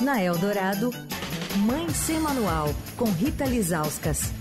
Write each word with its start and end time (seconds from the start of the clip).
Na 0.00 0.22
Eldorado, 0.22 0.90
Mãe 1.56 1.88
Sem 1.88 2.20
Manual, 2.20 2.72
com 2.96 3.10
Rita 3.10 3.44
Lizauskas. 3.44 4.32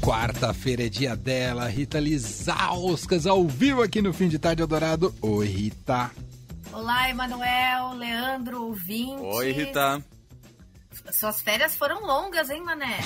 Quarta-feira 0.00 0.86
é 0.86 0.88
dia 0.88 1.14
dela, 1.14 1.68
Rita 1.68 2.00
Lizauskas, 2.00 3.26
ao 3.26 3.46
vivo 3.46 3.82
aqui 3.82 4.00
no 4.00 4.14
Fim 4.14 4.28
de 4.28 4.38
Tarde 4.38 4.62
Eldorado. 4.62 5.14
Oi, 5.20 5.46
Rita. 5.46 6.10
Olá, 6.72 7.10
Emanuel, 7.10 7.92
Leandro, 7.92 8.64
ouvinte. 8.68 9.20
Oi, 9.20 9.52
Rita. 9.52 10.02
Suas 11.12 11.42
férias 11.42 11.76
foram 11.76 12.06
longas, 12.06 12.48
hein, 12.48 12.62
Mané? 12.62 13.00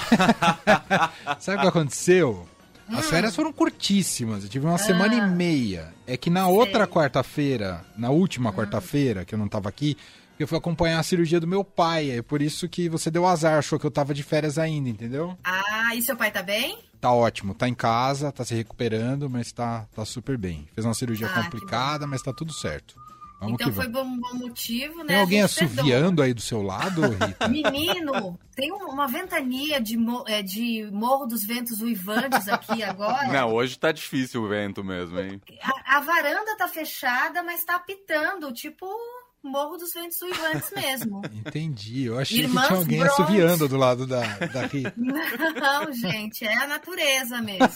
Sabe 1.40 1.58
o 1.58 1.60
que 1.62 1.66
aconteceu? 1.66 2.46
As 2.88 3.08
férias 3.08 3.34
foram 3.34 3.52
curtíssimas, 3.52 4.42
eu 4.44 4.48
tive 4.50 4.66
uma 4.66 4.78
semana 4.78 5.14
e 5.14 5.20
meia. 5.30 5.92
É 6.06 6.16
que 6.16 6.28
na 6.30 6.46
outra 6.48 6.86
quarta-feira, 6.86 7.84
na 7.96 8.10
última 8.10 8.52
quarta-feira, 8.52 9.24
que 9.24 9.34
eu 9.34 9.38
não 9.38 9.48
tava 9.48 9.68
aqui, 9.68 9.96
eu 10.38 10.46
fui 10.48 10.58
acompanhar 10.58 10.98
a 10.98 11.02
cirurgia 11.02 11.38
do 11.40 11.46
meu 11.46 11.62
pai. 11.64 12.10
É 12.10 12.22
por 12.22 12.42
isso 12.42 12.68
que 12.68 12.88
você 12.88 13.10
deu 13.10 13.26
azar, 13.26 13.58
achou 13.58 13.78
que 13.78 13.86
eu 13.86 13.90
tava 13.90 14.12
de 14.12 14.22
férias 14.22 14.58
ainda, 14.58 14.88
entendeu? 14.88 15.36
Ah, 15.44 15.94
e 15.94 16.02
seu 16.02 16.16
pai 16.16 16.30
tá 16.30 16.42
bem? 16.42 16.78
Tá 17.00 17.12
ótimo, 17.12 17.54
tá 17.54 17.68
em 17.68 17.74
casa, 17.74 18.30
tá 18.30 18.44
se 18.44 18.54
recuperando, 18.54 19.28
mas 19.28 19.50
tá, 19.50 19.86
tá 19.94 20.04
super 20.04 20.38
bem. 20.38 20.68
Fez 20.74 20.84
uma 20.84 20.94
cirurgia 20.94 21.26
Ah, 21.26 21.42
complicada, 21.42 22.06
mas 22.06 22.22
tá 22.22 22.32
tudo 22.32 22.52
certo. 22.52 22.94
Vamos 23.42 23.54
então 23.60 23.72
foi 23.72 23.88
bom, 23.88 24.04
bom 24.18 24.34
motivo, 24.34 24.98
né? 24.98 25.06
Tem 25.08 25.16
alguém 25.20 25.46
perdoa. 25.46 25.64
assoviando 25.66 26.22
aí 26.22 26.32
do 26.32 26.40
seu 26.40 26.62
lado, 26.62 27.02
Rita? 27.02 27.46
Menino, 27.50 28.38
tem 28.54 28.72
um- 28.72 28.88
uma 28.88 29.08
ventania 29.08 29.80
de, 29.80 29.96
é, 30.28 30.42
de 30.42 30.88
Morro 30.92 31.26
dos 31.26 31.44
Ventos 31.44 31.80
Uivantes 31.80 32.46
aqui 32.48 32.82
agora. 32.84 33.26
Não, 33.32 33.52
hoje 33.52 33.78
tá 33.78 33.90
difícil 33.90 34.42
o 34.44 34.48
vento 34.48 34.84
mesmo, 34.84 35.18
hein? 35.18 35.40
A, 35.62 35.96
a 35.96 36.00
varanda 36.00 36.56
tá 36.56 36.68
fechada, 36.68 37.42
mas 37.42 37.64
tá 37.64 37.74
apitando, 37.76 38.52
tipo 38.52 38.86
Morro 39.42 39.76
dos 39.76 39.92
Ventos 39.92 40.22
Uivantes 40.22 40.70
mesmo. 40.76 41.20
Entendi, 41.44 42.04
eu 42.04 42.20
achei 42.20 42.42
Irmãs 42.42 42.62
que 42.62 42.68
tinha 42.68 42.78
alguém 42.78 42.98
Bronx. 43.00 43.12
assoviando 43.14 43.68
do 43.68 43.76
lado 43.76 44.06
da, 44.06 44.20
da 44.20 44.66
Rita. 44.70 44.94
Não, 44.96 45.92
gente, 45.92 46.44
é 46.44 46.56
a 46.62 46.66
natureza 46.68 47.42
mesmo. 47.42 47.66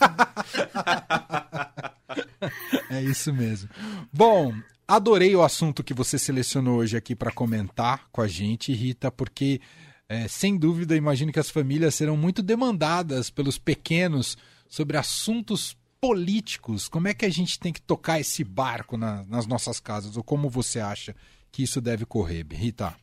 É 2.91 3.02
isso 3.02 3.32
mesmo. 3.32 3.69
Bom, 4.12 4.54
adorei 4.86 5.34
o 5.34 5.42
assunto 5.42 5.82
que 5.84 5.94
você 5.94 6.18
selecionou 6.18 6.78
hoje 6.78 6.96
aqui 6.96 7.14
para 7.14 7.32
comentar 7.32 8.08
com 8.10 8.20
a 8.20 8.28
gente, 8.28 8.72
Rita, 8.72 9.10
porque 9.10 9.60
é, 10.08 10.28
sem 10.28 10.56
dúvida 10.56 10.96
imagino 10.96 11.32
que 11.32 11.40
as 11.40 11.50
famílias 11.50 11.94
serão 11.94 12.16
muito 12.16 12.42
demandadas 12.42 13.30
pelos 13.30 13.58
pequenos 13.58 14.36
sobre 14.68 14.96
assuntos 14.96 15.76
políticos. 16.00 16.88
Como 16.88 17.08
é 17.08 17.14
que 17.14 17.24
a 17.24 17.30
gente 17.30 17.58
tem 17.58 17.72
que 17.72 17.82
tocar 17.82 18.20
esse 18.20 18.44
barco 18.44 18.96
na- 18.96 19.24
nas 19.24 19.46
nossas 19.46 19.80
casas? 19.80 20.16
Ou 20.16 20.22
como 20.22 20.48
você 20.48 20.78
acha 20.78 21.14
que 21.50 21.62
isso 21.62 21.80
deve 21.80 22.04
correr, 22.04 22.46
Rita? 22.50 22.94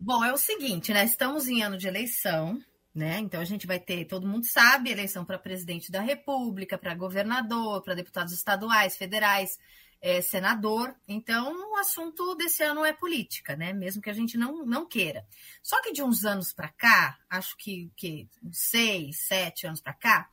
Bom, 0.00 0.24
é 0.24 0.32
o 0.32 0.36
seguinte, 0.36 0.92
né? 0.92 1.04
Estamos 1.04 1.46
em 1.46 1.62
ano 1.62 1.76
de 1.76 1.86
eleição, 1.86 2.58
né? 2.94 3.18
Então 3.18 3.40
a 3.40 3.44
gente 3.44 3.66
vai 3.66 3.78
ter, 3.78 4.06
todo 4.06 4.26
mundo 4.26 4.46
sabe, 4.46 4.90
eleição 4.90 5.24
para 5.24 5.38
presidente 5.38 5.92
da 5.92 6.00
República, 6.00 6.78
para 6.78 6.94
governador, 6.94 7.82
para 7.82 7.94
deputados 7.94 8.32
estaduais, 8.32 8.96
federais, 8.96 9.58
eh, 10.00 10.22
senador. 10.22 10.94
Então 11.06 11.72
o 11.72 11.76
assunto 11.76 12.34
desse 12.34 12.62
ano 12.62 12.84
é 12.84 12.92
política, 12.92 13.56
né? 13.56 13.72
Mesmo 13.72 14.02
que 14.02 14.10
a 14.10 14.14
gente 14.14 14.36
não, 14.36 14.64
não 14.64 14.86
queira. 14.86 15.26
Só 15.62 15.80
que 15.82 15.92
de 15.92 16.02
uns 16.02 16.24
anos 16.24 16.52
para 16.52 16.68
cá, 16.68 17.18
acho 17.28 17.56
que, 17.56 17.90
que 17.96 18.28
uns 18.42 18.58
seis, 18.58 19.18
sete 19.20 19.66
anos 19.66 19.80
para 19.80 19.92
cá, 19.92 20.30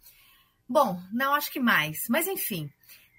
bom, 0.67 1.01
não 1.11 1.33
acho 1.33 1.51
que 1.51 1.59
mais, 1.59 2.07
mas 2.09 2.27
enfim. 2.27 2.71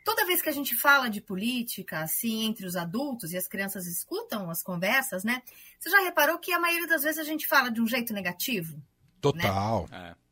Toda 0.04 0.24
vez 0.24 0.40
que 0.40 0.48
a 0.48 0.52
gente 0.52 0.74
fala 0.74 1.10
de 1.10 1.20
política, 1.20 2.00
assim, 2.00 2.44
entre 2.44 2.64
os 2.64 2.76
adultos 2.76 3.32
e 3.32 3.36
as 3.36 3.46
crianças 3.46 3.86
escutam 3.86 4.48
as 4.48 4.62
conversas, 4.62 5.22
né? 5.22 5.42
Você 5.78 5.90
já 5.90 6.00
reparou 6.00 6.38
que 6.38 6.50
a 6.50 6.58
maioria 6.58 6.86
das 6.86 7.02
vezes 7.02 7.18
a 7.18 7.24
gente 7.24 7.46
fala 7.46 7.70
de 7.70 7.78
um 7.78 7.86
jeito 7.86 8.14
negativo? 8.14 8.82
Total. 9.20 9.86
É. 9.92 10.27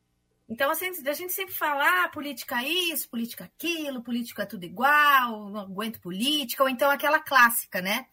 Então, 0.48 0.70
assim, 0.70 0.86
a 1.06 1.12
gente 1.12 1.32
sempre 1.32 1.54
fala, 1.54 2.04
ah, 2.04 2.08
política 2.08 2.62
isso, 2.62 3.08
política 3.08 3.44
aquilo, 3.44 4.02
política 4.02 4.44
é 4.44 4.46
tudo 4.46 4.64
igual, 4.64 5.50
não 5.50 5.60
aguento 5.60 6.00
política, 6.00 6.62
ou 6.62 6.68
então 6.68 6.88
aquela 6.88 7.18
clássica, 7.18 7.82
né? 7.82 8.06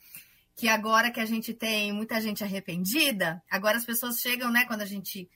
Que 0.55 0.67
agora 0.67 1.11
que 1.11 1.19
a 1.19 1.25
gente 1.25 1.53
tem 1.53 1.91
muita 1.91 2.19
gente 2.19 2.43
arrependida, 2.43 3.43
agora 3.49 3.77
as 3.77 3.85
pessoas 3.85 4.19
chegam, 4.19 4.51
né, 4.51 4.65
quando 4.65 4.81
a 4.81 4.85
gente 4.85 5.29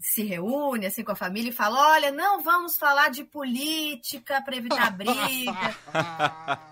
se 0.00 0.22
reúne, 0.22 0.86
assim, 0.86 1.04
com 1.04 1.12
a 1.12 1.16
família 1.16 1.50
e 1.50 1.52
fala, 1.52 1.92
olha, 1.92 2.10
não 2.10 2.42
vamos 2.42 2.76
falar 2.76 3.10
de 3.10 3.22
política 3.22 4.42
para 4.42 4.56
evitar 4.56 4.90
briga. 4.96 5.76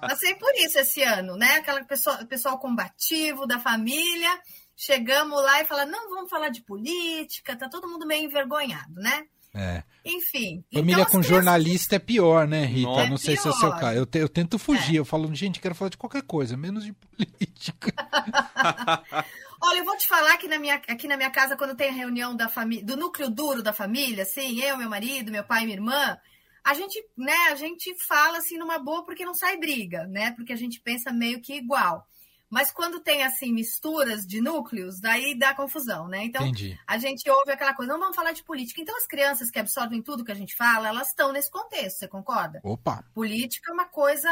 Passei 0.00 0.34
por 0.37 0.53
isso 0.56 0.78
esse 0.78 1.03
ano, 1.03 1.37
né? 1.37 1.56
Aquela 1.56 1.84
pessoa, 1.84 2.25
pessoal 2.25 2.59
combativo 2.59 3.47
da 3.47 3.61
família. 3.61 4.31
Chegamos 4.75 5.43
lá 5.43 5.61
e 5.61 5.67
fala, 5.67 5.84
não 5.84 6.09
vamos 6.09 6.31
falar 6.31 6.49
de 6.49 6.62
política, 6.62 7.55
tá 7.55 7.69
todo 7.69 7.88
mundo 7.88 8.06
meio 8.06 8.25
envergonhado, 8.25 8.94
né? 8.94 9.27
É. 9.55 9.83
Enfim. 10.05 10.63
Família 10.73 10.93
então, 11.01 11.05
com 11.07 11.11
crianças- 11.13 11.31
jornalista 11.31 11.97
é 11.97 11.99
pior, 11.99 12.47
né, 12.47 12.65
Rita? 12.65 13.07
Não 13.09 13.17
sei 13.17 13.37
se 13.37 13.47
é 13.47 13.51
o 13.51 13.55
É 13.55 13.57
seu 13.59 13.69
pior. 13.71 13.81
caso. 13.81 13.97
Eu, 13.99 14.07
te- 14.07 14.19
eu 14.19 14.29
tento 14.29 14.59
fugir. 14.59 14.97
Eu 14.97 15.05
falo, 15.05 15.35
gente, 15.35 15.59
quero 15.61 15.75
falar 15.75 15.89
de 15.91 15.97
qualquer 15.97 16.23
coisa, 16.23 16.57
menos 16.57 16.85
de 16.85 16.93
política. 16.93 17.93
Olha, 19.61 19.79
eu 19.79 19.85
vou 19.85 19.97
te 19.97 20.07
falar 20.07 20.37
que 20.39 20.47
na 20.47 20.59
minha, 20.59 20.77
aqui 20.87 21.09
na 21.09 21.17
minha 21.17 21.31
casa, 21.31 21.57
quando 21.57 21.75
tem 21.75 21.89
a 21.89 21.93
reunião 21.93 22.35
da 22.37 22.49
família, 22.49 22.85
do 22.85 22.97
núcleo 22.97 23.29
duro 23.29 23.63
da 23.63 23.73
família, 23.73 24.23
assim, 24.23 24.61
eu, 24.63 24.77
meu 24.77 24.89
marido, 24.89 25.33
meu 25.33 25.43
pai 25.43 25.63
e 25.63 25.67
minha 25.67 25.77
irmã, 25.79 26.17
a 26.65 26.75
gente, 26.75 27.03
né, 27.17 27.35
a 27.51 27.55
gente 27.57 27.93
fala 28.07 28.39
assim 28.39 28.57
numa 28.57 28.79
boa 28.79 29.05
porque 29.05 29.25
não 29.25 29.35
sai 29.35 29.57
briga, 29.57 30.07
né? 30.07 30.31
Porque 30.33 30.53
a 30.53 30.57
gente 30.57 30.81
pensa 30.81 31.13
meio 31.13 31.41
que 31.41 31.55
igual. 31.55 32.07
Mas 32.51 32.71
quando 32.73 33.01
tem 33.01 33.25
assim 33.25 33.53
misturas 33.53 34.27
de 34.27 34.41
núcleos, 34.41 35.01
daí 35.01 35.39
dá 35.39 35.55
confusão, 35.55 36.09
né? 36.09 36.25
Então, 36.25 36.43
Entendi. 36.47 36.79
a 36.87 36.97
gente 36.97 37.29
ouve 37.29 37.53
aquela 37.53 37.75
coisa, 37.75 37.93
não 37.93 38.01
vamos 38.01 38.17
falar 38.17 38.33
de 38.33 38.43
política. 38.43 38.81
Então, 38.81 38.97
as 38.97 39.07
crianças 39.07 39.51
que 39.51 39.59
absorvem 39.59 40.03
tudo 40.03 40.25
que 40.25 40.33
a 40.33 40.37
gente 40.37 40.57
fala, 40.57 40.89
elas 40.89 41.09
estão 41.09 41.31
nesse 41.31 41.51
contexto, 41.51 41.99
você 41.99 42.09
concorda? 42.09 42.61
Opa, 42.65 43.05
Política 43.13 43.71
é 43.71 43.75
uma 43.75 43.85
coisa, 43.85 44.31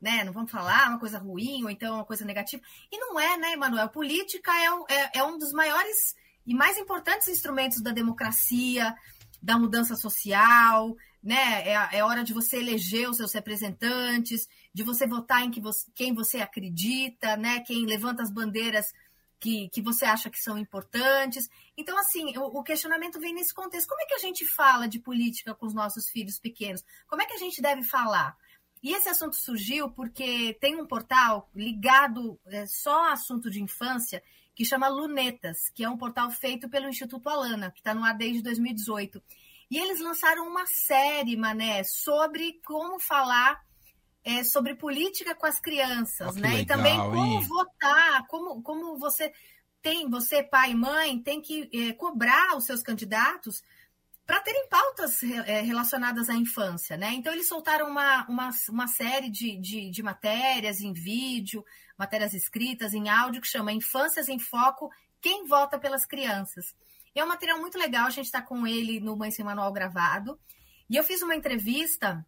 né? 0.00 0.24
Não 0.24 0.32
vamos 0.32 0.50
falar 0.50 0.88
uma 0.88 0.98
coisa 0.98 1.18
ruim 1.18 1.62
ou 1.62 1.70
então 1.70 1.96
uma 1.96 2.04
coisa 2.06 2.24
negativa. 2.24 2.62
E 2.90 2.98
não 2.98 3.20
é, 3.20 3.36
né, 3.36 3.52
Emanuel? 3.52 3.88
Política 3.90 4.50
é, 4.54 4.94
é- 4.94 5.18
é 5.18 5.22
um 5.22 5.36
dos 5.36 5.52
maiores 5.52 6.14
e 6.46 6.54
mais 6.54 6.78
importantes 6.78 7.28
instrumentos 7.28 7.82
da 7.82 7.92
democracia, 7.92 8.94
da 9.42 9.58
mudança 9.58 9.94
social, 9.94 10.96
né? 11.22 11.68
É, 11.68 11.98
é 11.98 12.04
hora 12.04 12.24
de 12.24 12.32
você 12.32 12.58
eleger 12.58 13.08
os 13.08 13.16
seus 13.18 13.32
representantes, 13.32 14.48
de 14.74 14.82
você 14.82 15.06
votar 15.06 15.42
em 15.42 15.50
que 15.50 15.60
você- 15.60 15.90
quem 15.94 16.12
você 16.14 16.38
acredita, 16.40 17.36
né? 17.36 17.60
Quem 17.60 17.86
levanta 17.86 18.22
as 18.22 18.30
bandeiras 18.30 18.92
que, 19.38 19.68
que 19.70 19.82
você 19.82 20.04
acha 20.04 20.30
que 20.30 20.38
são 20.38 20.56
importantes. 20.56 21.48
Então, 21.76 21.98
assim, 21.98 22.36
o, 22.38 22.58
o 22.58 22.62
questionamento 22.62 23.18
vem 23.18 23.34
nesse 23.34 23.52
contexto. 23.52 23.88
Como 23.88 24.00
é 24.00 24.06
que 24.06 24.14
a 24.14 24.18
gente 24.18 24.46
fala 24.46 24.86
de 24.88 25.00
política 25.00 25.54
com 25.54 25.66
os 25.66 25.74
nossos 25.74 26.08
filhos 26.08 26.38
pequenos? 26.38 26.84
Como 27.08 27.20
é 27.22 27.26
que 27.26 27.34
a 27.34 27.38
gente 27.38 27.60
deve 27.60 27.82
falar? 27.82 28.36
E 28.82 28.92
esse 28.92 29.08
assunto 29.08 29.36
surgiu 29.36 29.90
porque 29.90 30.54
tem 30.60 30.80
um 30.80 30.86
portal 30.86 31.48
ligado 31.54 32.38
é, 32.46 32.66
só 32.66 33.08
a 33.08 33.12
assunto 33.12 33.50
de 33.50 33.62
infância 33.62 34.22
que 34.54 34.64
chama 34.64 34.88
Lunetas, 34.88 35.70
que 35.70 35.82
é 35.82 35.88
um 35.88 35.96
portal 35.96 36.30
feito 36.30 36.68
pelo 36.68 36.88
Instituto 36.88 37.28
Alana, 37.28 37.70
que 37.70 37.80
está 37.80 37.94
no 37.94 38.04
ar 38.04 38.16
desde 38.16 38.42
2018. 38.42 39.22
E 39.72 39.78
eles 39.78 40.00
lançaram 40.00 40.46
uma 40.46 40.66
série, 40.66 41.34
Mané, 41.34 41.82
sobre 41.82 42.60
como 42.62 43.00
falar 43.00 43.58
é, 44.22 44.44
sobre 44.44 44.74
política 44.74 45.34
com 45.34 45.46
as 45.46 45.58
crianças, 45.58 46.34
que 46.34 46.42
né? 46.42 46.48
e 46.48 46.56
legal, 46.58 46.76
também 46.76 46.98
como 46.98 47.24
hein? 47.24 47.40
votar, 47.48 48.26
como, 48.26 48.62
como 48.62 48.98
você 48.98 49.32
tem, 49.80 50.10
você, 50.10 50.42
pai 50.42 50.72
e 50.72 50.74
mãe, 50.74 51.18
tem 51.22 51.40
que 51.40 51.70
é, 51.72 51.94
cobrar 51.94 52.54
os 52.54 52.66
seus 52.66 52.82
candidatos 52.82 53.62
para 54.26 54.40
terem 54.40 54.68
pautas 54.68 55.22
é, 55.22 55.62
relacionadas 55.62 56.28
à 56.28 56.34
infância, 56.34 56.98
né? 56.98 57.14
Então 57.14 57.32
eles 57.32 57.48
soltaram 57.48 57.88
uma, 57.88 58.26
uma, 58.28 58.50
uma 58.68 58.86
série 58.86 59.30
de, 59.30 59.56
de, 59.56 59.90
de 59.90 60.02
matérias 60.02 60.82
em 60.82 60.92
vídeo, 60.92 61.64
matérias 61.96 62.34
escritas, 62.34 62.92
em 62.92 63.08
áudio, 63.08 63.40
que 63.40 63.48
chama 63.48 63.72
Infâncias 63.72 64.28
em 64.28 64.38
Foco, 64.38 64.90
quem 65.18 65.46
vota 65.46 65.78
pelas 65.78 66.04
crianças. 66.04 66.74
É 67.14 67.24
um 67.24 67.28
material 67.28 67.58
muito 67.58 67.78
legal, 67.78 68.06
a 68.06 68.10
gente 68.10 68.26
está 68.26 68.40
com 68.40 68.66
ele 68.66 69.00
no 69.00 69.16
Mãe 69.16 69.30
Sem 69.30 69.44
Manual 69.44 69.72
gravado. 69.72 70.38
E 70.88 70.96
eu 70.96 71.04
fiz 71.04 71.22
uma 71.22 71.34
entrevista 71.34 72.24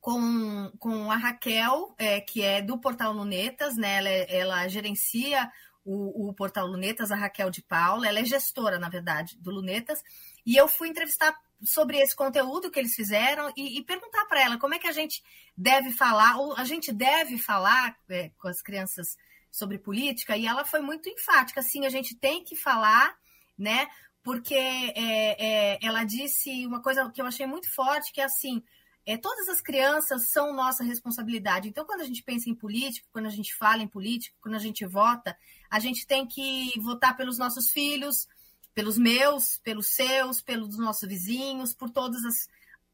com, 0.00 0.70
com 0.78 1.10
a 1.10 1.16
Raquel, 1.16 1.94
é, 1.98 2.20
que 2.20 2.42
é 2.42 2.60
do 2.60 2.78
Portal 2.78 3.12
Lunetas, 3.12 3.76
né? 3.76 3.96
Ela, 3.96 4.08
é- 4.08 4.36
ela 4.38 4.68
gerencia 4.68 5.50
o, 5.84 6.28
o 6.28 6.34
Portal 6.34 6.66
Lunetas, 6.66 7.12
a 7.12 7.16
Raquel 7.16 7.50
de 7.50 7.62
Paula, 7.62 8.08
ela 8.08 8.20
é 8.20 8.24
gestora, 8.24 8.78
na 8.78 8.88
verdade, 8.88 9.36
do 9.38 9.50
Lunetas, 9.50 10.02
e 10.44 10.56
eu 10.56 10.66
fui 10.66 10.88
entrevistar 10.88 11.34
sobre 11.62 11.98
esse 11.98 12.16
conteúdo 12.16 12.70
que 12.70 12.78
eles 12.78 12.94
fizeram 12.94 13.52
e, 13.56 13.78
e 13.78 13.84
perguntar 13.84 14.24
para 14.26 14.42
ela 14.42 14.58
como 14.58 14.74
é 14.74 14.78
que 14.78 14.88
a 14.88 14.92
gente 14.92 15.22
deve 15.56 15.92
falar, 15.92 16.38
ou 16.38 16.54
a 16.56 16.64
gente 16.64 16.92
deve 16.92 17.38
falar 17.38 17.96
é, 18.08 18.30
com 18.38 18.48
as 18.48 18.62
crianças 18.62 19.16
sobre 19.50 19.78
política, 19.78 20.36
e 20.36 20.46
ela 20.46 20.64
foi 20.64 20.80
muito 20.80 21.08
enfática, 21.08 21.60
assim, 21.60 21.86
a 21.86 21.90
gente 21.90 22.16
tem 22.16 22.42
que 22.42 22.56
falar, 22.56 23.14
né? 23.58 23.86
Porque 24.22 24.54
é, 24.54 25.74
é, 25.74 25.78
ela 25.82 26.04
disse 26.04 26.66
uma 26.66 26.80
coisa 26.80 27.10
que 27.10 27.20
eu 27.20 27.26
achei 27.26 27.46
muito 27.46 27.72
forte, 27.74 28.12
que 28.12 28.20
é 28.20 28.24
assim, 28.24 28.62
é, 29.06 29.18
todas 29.18 29.48
as 29.48 29.60
crianças 29.60 30.30
são 30.30 30.54
nossa 30.54 30.82
responsabilidade. 30.82 31.68
Então, 31.68 31.84
quando 31.84 32.00
a 32.00 32.04
gente 32.04 32.22
pensa 32.22 32.48
em 32.48 32.54
política, 32.54 33.06
quando 33.12 33.26
a 33.26 33.30
gente 33.30 33.54
fala 33.54 33.82
em 33.82 33.88
política, 33.88 34.34
quando 34.40 34.54
a 34.54 34.58
gente 34.60 34.86
vota, 34.86 35.36
a 35.70 35.78
gente 35.78 36.06
tem 36.06 36.26
que 36.26 36.72
votar 36.80 37.16
pelos 37.16 37.36
nossos 37.36 37.70
filhos, 37.70 38.26
pelos 38.74 38.96
meus, 38.96 39.58
pelos 39.58 39.88
seus, 39.88 40.40
pelos 40.40 40.78
nossos 40.78 41.08
vizinhos, 41.08 41.74
por 41.74 41.90
todas 41.90 42.24
as, 42.24 42.48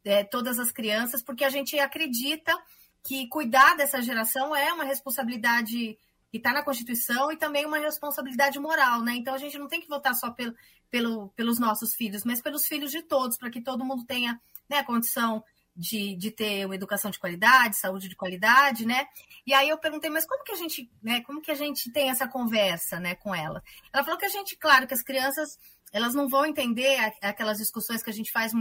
é, 0.05 0.25
todas 0.25 0.59
as 0.59 0.73
crianças, 0.73 1.23
porque 1.23 1.45
a 1.45 1.51
gente 1.51 1.79
acredita 1.79 2.57
que 3.03 3.29
cuidar 3.29 3.77
dessa 3.77 4.03
geração 4.03 4.55
é 4.55 4.73
uma 4.73 4.85
responsabilidade 4.85 5.97
que 6.31 6.39
está 6.39 6.53
na 6.53 6.63
Constituição 6.63 7.33
e 7.33 7.37
também 7.37 7.67
uma 7.67 7.79
responsabilidade 7.79 8.59
moral, 8.59 9.03
né? 9.03 9.15
Então 9.17 9.35
a 9.35 9.39
gente 9.39 9.59
não 9.59 9.69
tem 9.69 9.81
que 9.81 9.89
votar 9.89 10.15
só 10.15 10.31
pelo, 10.31 10.55
pelo, 10.91 11.29
pelos 11.31 11.59
nossos 11.59 11.95
filhos, 11.95 12.25
mas 12.25 12.41
pelos 12.41 12.67
filhos 12.67 12.91
de 12.91 13.03
todos, 13.03 13.37
para 13.37 13.51
que 13.51 13.61
todo 13.61 13.85
mundo 13.85 14.05
tenha 14.07 14.41
né, 14.69 14.83
condição 14.85 15.43
de, 15.75 16.15
de 16.17 16.31
ter 16.31 16.67
uma 16.67 16.75
educação 16.75 17.11
de 17.11 17.19
qualidade, 17.19 17.77
saúde 17.77 18.09
de 18.09 18.17
qualidade, 18.17 18.87
né? 18.87 19.07
E 19.47 19.55
aí 19.55 19.69
eu 19.69 19.79
perguntei, 19.79 20.11
mas 20.11 20.27
como 20.27 20.45
que 20.45 20.53
a 20.53 20.57
gente, 20.57 20.91
né, 21.03 21.21
como 21.23 21.41
que 21.41 21.51
a 21.51 21.55
gente 21.55 21.91
tem 21.91 22.11
essa 22.11 22.29
conversa, 22.29 23.01
né, 23.01 23.15
com 23.15 23.35
ela? 23.35 23.63
Ela 23.93 24.05
falou 24.05 24.19
que 24.19 24.27
a 24.27 24.31
gente, 24.31 24.57
claro, 24.57 24.87
que 24.87 24.95
as 24.95 25.03
crianças 25.03 25.59
elas 25.93 26.15
não 26.15 26.29
vão 26.29 26.47
entender 26.47 26.97
aquelas 27.21 27.59
discussões 27.59 28.01
que 28.01 28.11
a 28.11 28.13
gente 28.13 28.31
faz 28.31 28.53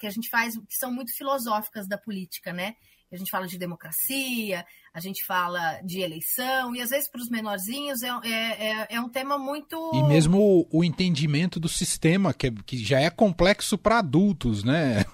que 0.00 0.06
a 0.06 0.10
gente 0.10 0.28
faz 0.28 0.56
que 0.56 0.74
são 0.74 0.92
muito 0.92 1.14
filosóficas 1.14 1.86
da 1.86 1.96
política, 1.96 2.52
né? 2.52 2.74
A 3.12 3.16
gente 3.16 3.30
fala 3.30 3.46
de 3.46 3.56
democracia, 3.56 4.64
a 4.92 5.00
gente 5.00 5.24
fala 5.24 5.80
de 5.84 6.00
eleição, 6.00 6.74
e 6.74 6.82
às 6.82 6.90
vezes 6.90 7.08
para 7.08 7.20
os 7.20 7.28
menorzinhos 7.28 8.02
é, 8.02 8.08
é, 8.08 8.30
é, 8.30 8.86
é, 8.90 9.00
um 9.00 9.08
tema 9.08 9.38
muito. 9.38 9.76
E 9.94 10.02
mesmo 10.02 10.38
o, 10.40 10.68
o 10.80 10.84
entendimento 10.84 11.60
do 11.60 11.68
sistema, 11.68 12.34
que, 12.34 12.48
é, 12.48 12.52
que 12.64 12.78
já 12.84 13.00
é 13.00 13.08
complexo 13.08 13.78
para 13.78 13.98
adultos, 13.98 14.64
né? 14.64 15.04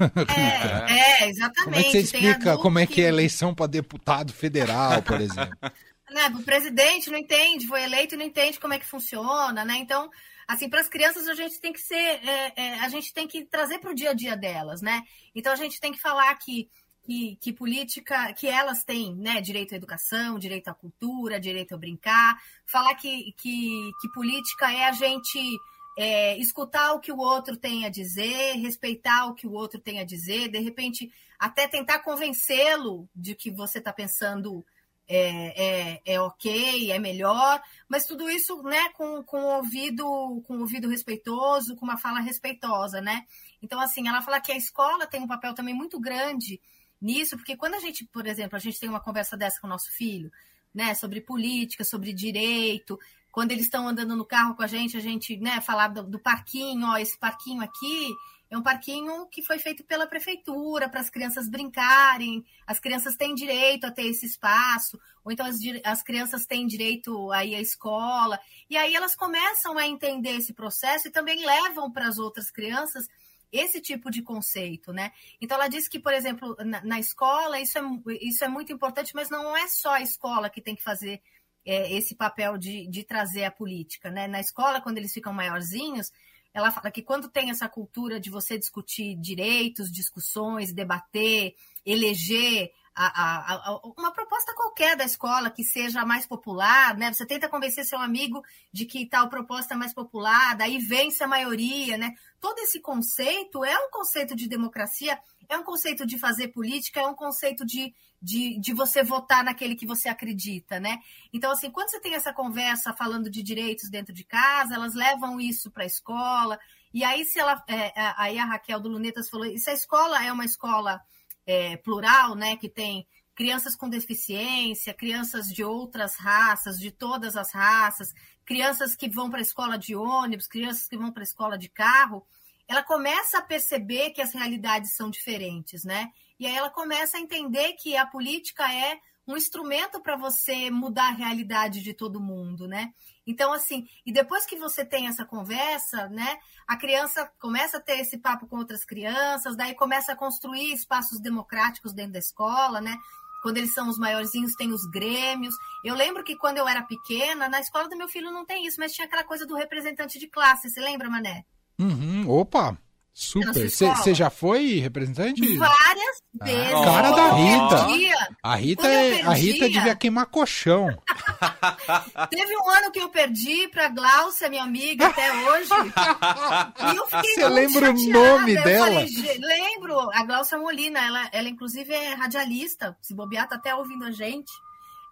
É, 0.88 1.24
é, 1.24 1.28
exatamente. 1.28 1.64
Como 1.64 1.76
é 1.76 1.82
que 1.82 1.90
você 1.90 1.98
explica 1.98 2.58
como 2.58 2.78
é 2.78 2.86
que 2.86 3.02
é 3.02 3.08
eleição 3.08 3.54
para 3.54 3.66
deputado 3.66 4.32
federal, 4.32 5.02
por 5.02 5.20
exemplo? 5.20 5.58
né, 6.12 6.28
o 6.28 6.42
presidente 6.42 7.10
não 7.10 7.18
entende, 7.18 7.66
foi 7.66 7.82
eleito 7.82 8.14
e 8.14 8.18
não 8.18 8.24
entende 8.24 8.60
como 8.60 8.74
é 8.74 8.78
que 8.78 8.86
funciona, 8.86 9.64
né? 9.64 9.76
Então, 9.78 10.08
assim, 10.46 10.68
para 10.68 10.80
as 10.80 10.88
crianças 10.88 11.26
a 11.26 11.34
gente 11.34 11.60
tem 11.60 11.72
que 11.72 11.80
ser, 11.80 11.94
é, 11.96 12.52
é, 12.56 12.74
a 12.80 12.88
gente 12.88 13.12
tem 13.12 13.26
que 13.26 13.44
trazer 13.44 13.78
para 13.78 13.90
o 13.90 13.94
dia 13.94 14.10
a 14.10 14.14
dia 14.14 14.36
delas, 14.36 14.80
né? 14.80 15.02
Então 15.34 15.52
a 15.52 15.56
gente 15.56 15.80
tem 15.80 15.92
que 15.92 16.00
falar 16.00 16.34
que 16.36 16.68
que, 17.02 17.36
que, 17.40 17.52
política, 17.52 18.32
que 18.32 18.46
elas 18.46 18.84
têm, 18.84 19.14
né, 19.14 19.40
direito 19.40 19.74
à 19.74 19.76
educação, 19.76 20.38
direito 20.38 20.68
à 20.68 20.74
cultura, 20.74 21.40
direito 21.40 21.74
a 21.74 21.78
brincar, 21.78 22.40
falar 22.64 22.94
que, 22.94 23.32
que, 23.36 23.90
que 24.00 24.08
política 24.12 24.72
é 24.72 24.84
a 24.84 24.92
gente 24.92 25.58
é, 25.98 26.36
escutar 26.38 26.92
o 26.92 27.00
que 27.00 27.12
o 27.12 27.18
outro 27.18 27.56
tem 27.56 27.84
a 27.84 27.88
dizer, 27.88 28.54
respeitar 28.54 29.26
o 29.26 29.34
que 29.34 29.46
o 29.46 29.52
outro 29.52 29.80
tem 29.80 30.00
a 30.00 30.04
dizer, 30.04 30.48
de 30.48 30.58
repente 30.58 31.12
até 31.38 31.66
tentar 31.66 31.98
convencê-lo 32.00 33.08
de 33.14 33.34
que 33.34 33.50
você 33.50 33.78
está 33.78 33.92
pensando 33.92 34.64
é, 35.08 35.96
é, 35.96 36.02
é, 36.14 36.20
ok, 36.20 36.92
é 36.92 36.98
melhor, 36.98 37.60
mas 37.88 38.06
tudo 38.06 38.30
isso 38.30 38.62
né, 38.62 38.88
com, 38.90 39.22
com, 39.24 39.42
ouvido, 39.56 40.40
com 40.46 40.60
ouvido 40.60 40.88
respeitoso, 40.88 41.74
com 41.76 41.84
uma 41.84 41.98
fala 41.98 42.20
respeitosa, 42.20 43.00
né? 43.00 43.26
Então, 43.60 43.80
assim, 43.80 44.08
ela 44.08 44.22
fala 44.22 44.40
que 44.40 44.52
a 44.52 44.56
escola 44.56 45.06
tem 45.06 45.20
um 45.20 45.26
papel 45.26 45.54
também 45.54 45.74
muito 45.74 46.00
grande 46.00 46.60
nisso, 47.02 47.36
porque 47.36 47.56
quando 47.56 47.74
a 47.74 47.80
gente, 47.80 48.04
por 48.06 48.26
exemplo, 48.26 48.56
a 48.56 48.60
gente 48.60 48.78
tem 48.78 48.88
uma 48.88 49.00
conversa 49.00 49.36
dessa 49.36 49.60
com 49.60 49.66
o 49.66 49.70
nosso 49.70 49.90
filho, 49.92 50.30
né, 50.72 50.94
sobre 50.94 51.20
política, 51.20 51.84
sobre 51.84 52.12
direito, 52.12 52.98
quando 53.30 53.50
eles 53.50 53.64
estão 53.64 53.88
andando 53.88 54.14
no 54.14 54.24
carro 54.24 54.54
com 54.54 54.62
a 54.62 54.66
gente, 54.66 54.96
a 54.96 55.00
gente, 55.00 55.36
né, 55.38 55.60
falar 55.60 55.88
do, 55.88 56.02
do 56.02 56.18
parquinho, 56.18 56.86
ó, 56.86 56.96
esse 56.96 57.18
parquinho 57.18 57.62
aqui 57.62 58.14
é 58.50 58.58
um 58.58 58.62
parquinho 58.62 59.26
que 59.28 59.42
foi 59.42 59.58
feito 59.58 59.82
pela 59.82 60.06
prefeitura 60.06 60.86
para 60.86 61.00
as 61.00 61.08
crianças 61.08 61.48
brincarem, 61.48 62.44
as 62.66 62.78
crianças 62.78 63.16
têm 63.16 63.34
direito 63.34 63.86
a 63.86 63.90
ter 63.90 64.06
esse 64.06 64.26
espaço, 64.26 65.00
ou 65.24 65.32
então 65.32 65.46
as, 65.46 65.56
as 65.82 66.02
crianças 66.02 66.44
têm 66.44 66.66
direito 66.66 67.32
a 67.32 67.42
ir 67.46 67.54
à 67.54 67.60
escola, 67.62 68.38
e 68.68 68.76
aí 68.76 68.94
elas 68.94 69.16
começam 69.16 69.78
a 69.78 69.86
entender 69.86 70.36
esse 70.36 70.52
processo 70.52 71.08
e 71.08 71.10
também 71.10 71.44
levam 71.46 71.90
para 71.90 72.06
as 72.06 72.18
outras 72.18 72.50
crianças 72.50 73.08
esse 73.52 73.80
tipo 73.80 74.10
de 74.10 74.22
conceito, 74.22 74.92
né? 74.92 75.12
Então 75.40 75.56
ela 75.56 75.68
disse 75.68 75.90
que, 75.90 76.00
por 76.00 76.12
exemplo, 76.12 76.56
na, 76.64 76.82
na 76.82 76.98
escola 76.98 77.60
isso 77.60 77.78
é, 77.78 77.82
isso 78.20 78.44
é 78.44 78.48
muito 78.48 78.72
importante, 78.72 79.14
mas 79.14 79.28
não 79.28 79.56
é 79.56 79.68
só 79.68 79.94
a 79.94 80.00
escola 80.00 80.48
que 80.48 80.62
tem 80.62 80.74
que 80.74 80.82
fazer 80.82 81.20
é, 81.64 81.92
esse 81.92 82.14
papel 82.14 82.56
de, 82.56 82.88
de 82.88 83.04
trazer 83.04 83.44
a 83.44 83.50
política, 83.50 84.10
né? 84.10 84.26
Na 84.26 84.40
escola, 84.40 84.80
quando 84.80 84.98
eles 84.98 85.12
ficam 85.12 85.32
maiorzinhos, 85.32 86.10
ela 86.54 86.70
fala 86.70 86.90
que 86.90 87.02
quando 87.02 87.28
tem 87.28 87.50
essa 87.50 87.68
cultura 87.68 88.20
de 88.20 88.30
você 88.30 88.58
discutir 88.58 89.14
direitos, 89.16 89.90
discussões, 89.90 90.72
debater, 90.72 91.54
eleger 91.84 92.70
a, 92.94 93.54
a, 93.54 93.80
uma 93.96 94.12
proposta 94.12 94.54
qualquer 94.54 94.96
da 94.96 95.04
escola 95.04 95.50
que 95.50 95.64
seja 95.64 96.04
mais 96.04 96.26
popular, 96.26 96.96
né? 96.96 97.12
Você 97.12 97.24
tenta 97.24 97.48
convencer 97.48 97.84
seu 97.84 97.98
amigo 97.98 98.42
de 98.72 98.84
que 98.84 99.06
tal 99.06 99.28
proposta 99.28 99.74
é 99.74 99.76
mais 99.76 99.94
popular, 99.94 100.54
daí 100.56 100.78
vence 100.78 101.24
a 101.24 101.28
maioria, 101.28 101.96
né? 101.96 102.14
Todo 102.40 102.58
esse 102.58 102.80
conceito 102.80 103.64
é 103.64 103.78
um 103.78 103.90
conceito 103.90 104.36
de 104.36 104.46
democracia, 104.46 105.18
é 105.48 105.56
um 105.56 105.64
conceito 105.64 106.06
de 106.06 106.18
fazer 106.18 106.48
política, 106.48 107.00
é 107.00 107.06
um 107.06 107.14
conceito 107.14 107.64
de, 107.64 107.94
de, 108.20 108.58
de 108.60 108.74
você 108.74 109.02
votar 109.02 109.42
naquele 109.42 109.74
que 109.74 109.86
você 109.86 110.08
acredita, 110.08 110.78
né? 110.78 110.98
Então, 111.32 111.50
assim, 111.50 111.70
quando 111.70 111.90
você 111.90 112.00
tem 112.00 112.14
essa 112.14 112.32
conversa 112.32 112.92
falando 112.92 113.30
de 113.30 113.42
direitos 113.42 113.88
dentro 113.88 114.12
de 114.12 114.24
casa, 114.24 114.74
elas 114.74 114.94
levam 114.94 115.40
isso 115.40 115.70
para 115.70 115.84
a 115.84 115.86
escola, 115.86 116.58
e 116.92 117.02
aí 117.04 117.24
se 117.24 117.38
ela. 117.38 117.62
É, 117.66 117.92
aí 118.18 118.38
a 118.38 118.44
Raquel 118.44 118.80
do 118.80 118.90
Lunetas 118.90 119.30
falou, 119.30 119.46
e 119.46 119.58
se 119.58 119.70
a 119.70 119.74
escola 119.74 120.22
é 120.22 120.30
uma 120.30 120.44
escola 120.44 121.00
é, 121.46 121.76
plural, 121.76 122.34
né, 122.34 122.56
que 122.56 122.68
tem 122.68 123.06
crianças 123.34 123.74
com 123.74 123.88
deficiência, 123.88 124.94
crianças 124.94 125.48
de 125.48 125.64
outras 125.64 126.16
raças, 126.16 126.78
de 126.78 126.90
todas 126.90 127.36
as 127.36 127.52
raças, 127.52 128.12
crianças 128.44 128.94
que 128.94 129.08
vão 129.08 129.30
para 129.30 129.38
a 129.38 129.42
escola 129.42 129.78
de 129.78 129.96
ônibus, 129.96 130.46
crianças 130.46 130.86
que 130.86 130.96
vão 130.96 131.10
para 131.12 131.22
a 131.22 131.24
escola 131.24 131.56
de 131.56 131.68
carro, 131.68 132.26
ela 132.68 132.82
começa 132.82 133.38
a 133.38 133.42
perceber 133.42 134.10
que 134.10 134.20
as 134.20 134.32
realidades 134.32 134.94
são 134.94 135.10
diferentes, 135.10 135.84
né? 135.84 136.10
E 136.38 136.46
aí 136.46 136.54
ela 136.54 136.70
começa 136.70 137.16
a 137.16 137.20
entender 137.20 137.74
que 137.74 137.96
a 137.96 138.06
política 138.06 138.72
é 138.72 138.98
um 139.26 139.36
instrumento 139.36 140.00
para 140.00 140.16
você 140.16 140.70
mudar 140.70 141.08
a 141.08 141.14
realidade 141.14 141.80
de 141.80 141.94
todo 141.94 142.20
mundo, 142.20 142.66
né? 142.66 142.92
Então, 143.26 143.52
assim, 143.52 143.86
e 144.04 144.12
depois 144.12 144.44
que 144.44 144.56
você 144.56 144.84
tem 144.84 145.06
essa 145.06 145.24
conversa, 145.24 146.08
né, 146.08 146.38
a 146.66 146.76
criança 146.76 147.30
começa 147.38 147.76
a 147.76 147.80
ter 147.80 148.00
esse 148.00 148.18
papo 148.18 148.46
com 148.46 148.56
outras 148.56 148.84
crianças, 148.84 149.56
daí 149.56 149.74
começa 149.74 150.12
a 150.12 150.16
construir 150.16 150.72
espaços 150.72 151.20
democráticos 151.20 151.92
dentro 151.92 152.12
da 152.12 152.18
escola, 152.18 152.80
né? 152.80 152.96
Quando 153.42 153.56
eles 153.56 153.74
são 153.74 153.88
os 153.88 153.98
maiorzinhos, 153.98 154.54
tem 154.54 154.72
os 154.72 154.84
grêmios. 154.86 155.54
Eu 155.84 155.96
lembro 155.96 156.22
que 156.22 156.36
quando 156.36 156.58
eu 156.58 156.68
era 156.68 156.82
pequena, 156.82 157.48
na 157.48 157.58
escola 157.58 157.88
do 157.88 157.96
meu 157.96 158.08
filho 158.08 158.30
não 158.30 158.44
tem 158.44 158.66
isso, 158.66 158.78
mas 158.78 158.92
tinha 158.92 159.06
aquela 159.06 159.24
coisa 159.24 159.44
do 159.44 159.56
representante 159.56 160.18
de 160.18 160.28
classe. 160.28 160.70
Você 160.70 160.80
lembra, 160.80 161.10
Mané? 161.10 161.44
Uhum, 161.78 162.28
opa! 162.30 162.78
Super. 163.14 163.68
Você 163.68 164.14
já 164.14 164.30
foi 164.30 164.78
representante? 164.78 165.56
Várias 165.58 166.22
ah, 166.40 166.44
vezes. 166.44 166.72
Ah, 166.72 166.84
cara 166.84 167.10
da 167.10 167.32
Rita. 167.32 168.26
A 168.42 168.54
Rita, 168.56 168.88
é, 168.88 169.22
a 169.22 169.32
Rita 169.34 169.68
devia 169.68 169.94
queimar 169.94 170.26
colchão. 170.26 170.88
Teve 172.30 172.56
um 172.56 172.70
ano 172.70 172.90
que 172.90 173.00
eu 173.00 173.10
perdi 173.10 173.68
pra 173.68 173.88
Glaucia, 173.88 174.48
minha 174.48 174.62
amiga, 174.62 175.08
até 175.08 175.30
hoje. 175.30 175.70
e 176.92 176.96
eu 176.96 177.06
fiquei 177.06 177.34
Você 177.34 177.48
lembra 177.48 177.86
chateada. 177.94 178.00
o 178.00 178.12
nome 178.12 178.54
eu 178.54 178.64
dela? 178.64 178.86
Falei, 178.86 179.38
lembro, 179.38 180.10
a 180.10 180.24
Glaucia 180.24 180.58
Molina. 180.58 180.98
Ela, 181.00 181.28
ela, 181.32 181.48
inclusive, 181.50 181.92
é 181.92 182.14
radialista. 182.14 182.96
Se 183.02 183.14
bobear, 183.14 183.46
tá 183.46 183.56
até 183.56 183.74
ouvindo 183.74 184.06
a 184.06 184.10
gente. 184.10 184.50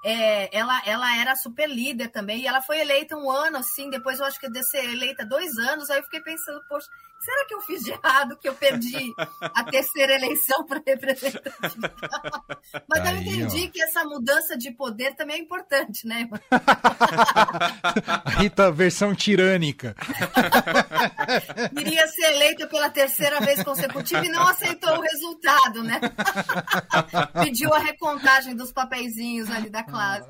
É, 0.02 0.56
ela, 0.56 0.80
ela 0.86 1.16
era 1.18 1.36
super 1.36 1.68
líder 1.68 2.08
também, 2.08 2.40
e 2.40 2.46
ela 2.46 2.62
foi 2.62 2.80
eleita 2.80 3.14
um 3.16 3.30
ano, 3.30 3.58
assim, 3.58 3.90
depois 3.90 4.18
eu 4.18 4.24
acho 4.24 4.40
que 4.40 4.48
de 4.48 4.62
ser 4.64 4.82
eleita 4.82 5.26
dois 5.26 5.58
anos, 5.58 5.90
aí 5.90 5.98
eu 5.98 6.02
fiquei 6.04 6.22
pensando, 6.22 6.58
poxa, 6.70 6.86
será 7.20 7.44
que 7.46 7.54
eu 7.54 7.60
fiz 7.60 7.82
de 7.82 7.90
errado 7.90 8.36
que 8.36 8.48
eu 8.48 8.54
perdi 8.54 9.12
a 9.40 9.64
terceira 9.64 10.14
eleição 10.14 10.64
para 10.64 10.82
representante? 10.84 11.78
Mas 12.88 13.00
Aí, 13.00 13.14
eu 13.14 13.20
entendi 13.20 13.66
ó. 13.68 13.70
que 13.70 13.82
essa 13.82 14.04
mudança 14.04 14.56
de 14.56 14.70
poder 14.70 15.14
também 15.14 15.36
é 15.36 15.38
importante, 15.40 16.06
né? 16.06 16.28
Rita, 18.38 18.70
versão 18.72 19.14
tirânica. 19.14 19.94
Iria 21.78 22.06
ser 22.08 22.32
eleita 22.32 22.66
pela 22.66 22.88
terceira 22.88 23.40
vez 23.40 23.62
consecutiva 23.62 24.24
e 24.24 24.30
não 24.30 24.46
aceitou 24.46 24.96
o 24.96 25.00
resultado, 25.02 25.82
né? 25.82 26.00
Pediu 27.42 27.72
a 27.74 27.78
recontagem 27.78 28.56
dos 28.56 28.72
papeizinhos 28.72 29.50
ali 29.50 29.68
da 29.68 29.82
classe. 29.82 30.28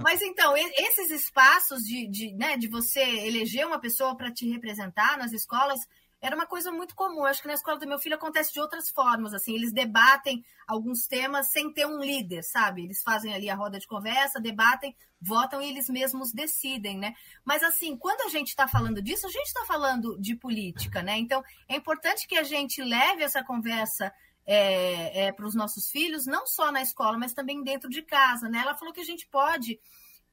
Mas 0.00 0.20
então, 0.20 0.54
esses 0.56 1.10
espaços 1.10 1.80
de, 1.80 2.08
de, 2.08 2.34
né, 2.34 2.56
de 2.56 2.68
você 2.68 3.00
eleger 3.00 3.66
uma 3.66 3.80
pessoa 3.80 4.16
para 4.16 4.32
te 4.32 4.50
representar 4.50 5.16
nas 5.16 5.32
escolas 5.32 5.78
era 6.22 6.36
uma 6.36 6.46
coisa 6.46 6.70
muito 6.70 6.94
comum. 6.94 7.24
Acho 7.24 7.42
que 7.42 7.48
na 7.48 7.54
escola 7.54 7.80
do 7.80 7.86
meu 7.86 7.98
filho 7.98 8.14
acontece 8.14 8.52
de 8.52 8.60
outras 8.60 8.88
formas. 8.88 9.34
Assim, 9.34 9.56
eles 9.56 9.72
debatem 9.72 10.44
alguns 10.68 11.08
temas 11.08 11.50
sem 11.50 11.72
ter 11.72 11.84
um 11.84 11.98
líder, 11.98 12.44
sabe? 12.44 12.84
Eles 12.84 13.02
fazem 13.02 13.34
ali 13.34 13.50
a 13.50 13.56
roda 13.56 13.80
de 13.80 13.88
conversa, 13.88 14.40
debatem, 14.40 14.96
votam 15.20 15.60
e 15.60 15.68
eles 15.68 15.88
mesmos 15.88 16.32
decidem, 16.32 16.96
né? 16.96 17.14
Mas 17.44 17.64
assim, 17.64 17.96
quando 17.96 18.22
a 18.22 18.28
gente 18.28 18.48
está 18.48 18.68
falando 18.68 19.02
disso, 19.02 19.26
a 19.26 19.30
gente 19.30 19.46
está 19.46 19.64
falando 19.64 20.16
de 20.20 20.36
política, 20.36 21.02
né? 21.02 21.18
Então 21.18 21.42
é 21.68 21.74
importante 21.74 22.28
que 22.28 22.38
a 22.38 22.44
gente 22.44 22.80
leve 22.80 23.24
essa 23.24 23.42
conversa 23.42 24.12
é, 24.46 25.26
é, 25.26 25.32
para 25.32 25.46
os 25.46 25.54
nossos 25.54 25.90
filhos, 25.90 26.24
não 26.24 26.46
só 26.46 26.70
na 26.70 26.82
escola, 26.82 27.18
mas 27.18 27.32
também 27.32 27.64
dentro 27.64 27.90
de 27.90 28.02
casa. 28.02 28.48
Né? 28.48 28.58
Ela 28.58 28.74
falou 28.74 28.94
que 28.94 29.00
a 29.00 29.04
gente 29.04 29.26
pode 29.28 29.80